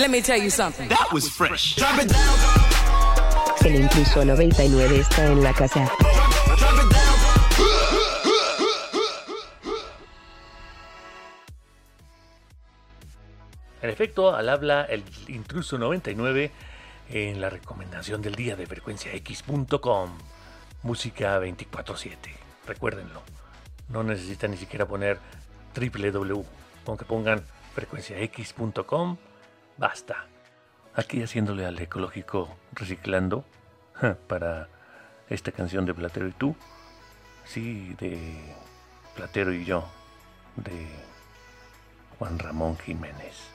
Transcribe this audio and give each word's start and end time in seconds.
Let 0.00 0.08
me 0.08 0.22
tell 0.22 0.40
you 0.40 0.48
something. 0.48 0.88
That 0.88 1.12
was 1.12 1.28
fresh. 1.28 1.76
El 3.62 3.74
intruso 3.74 4.24
99 4.24 5.00
está 5.00 5.26
en 5.26 5.42
la 5.42 5.52
casa. 5.52 5.92
En 13.82 13.90
efecto, 13.90 14.34
al 14.34 14.48
habla 14.48 14.84
el 14.84 15.04
intruso 15.28 15.76
99 15.76 16.50
en 17.10 17.42
la 17.42 17.50
recomendación 17.50 18.22
del 18.22 18.36
día 18.36 18.56
de 18.56 18.66
frecuenciax.com. 18.66 20.18
Música 20.82 21.38
24/7. 21.38 22.16
Recuérdenlo. 22.66 23.20
No 23.90 24.02
necesitan 24.02 24.52
ni 24.52 24.56
siquiera 24.56 24.88
poner 24.88 25.18
www. 25.76 26.42
Con 26.86 26.96
que 26.96 27.04
pongan 27.04 27.44
frecuenciax.com, 27.74 29.18
basta. 29.80 30.26
Aquí 30.94 31.22
haciéndole 31.22 31.66
al 31.66 31.78
ecológico 31.80 32.56
reciclando 32.72 33.44
para 34.28 34.68
esta 35.28 35.50
canción 35.50 35.86
de 35.86 35.94
Platero 35.94 36.28
y 36.28 36.32
tú. 36.32 36.54
Sí, 37.44 37.96
de 37.98 38.54
Platero 39.16 39.52
y 39.52 39.64
yo. 39.64 39.84
De 40.56 40.86
Juan 42.18 42.38
Ramón 42.38 42.76
Jiménez 42.78 43.50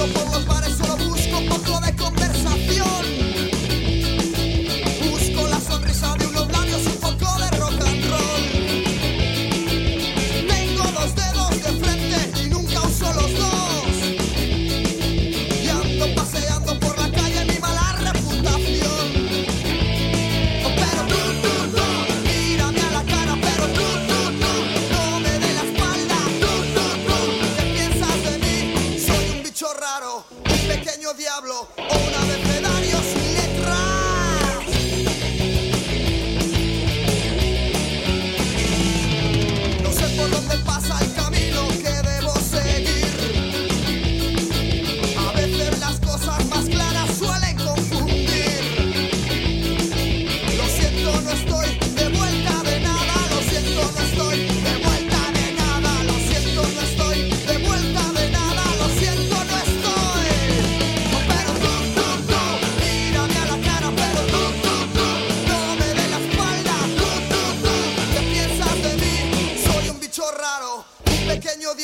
por 0.00 0.08
la 0.08 0.39
diablo. 31.20 31.99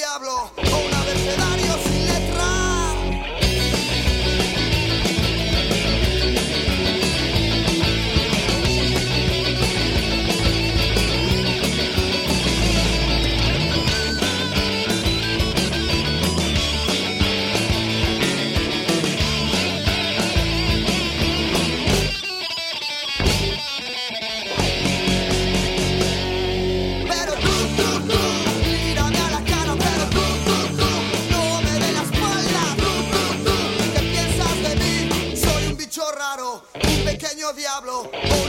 diablo 0.06 0.52
o 0.56 0.86
un 0.86 0.94
abecedario 0.94 1.85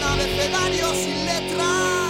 abecedario 0.03 0.88
sin 0.94 1.25
letras. 1.25 2.06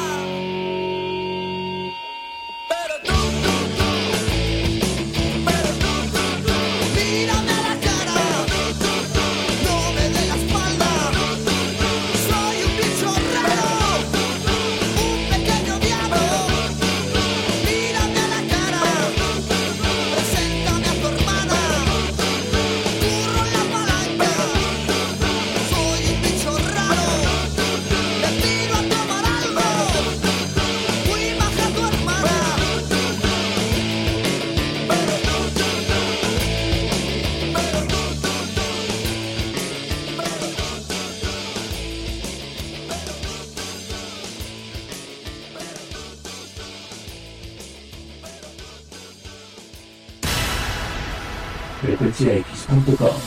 frecuenciax.com. 51.82 53.18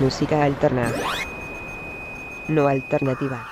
Música 0.00 0.44
alterna. 0.44 0.92
No 2.48 2.66
alternativa. 2.66 3.51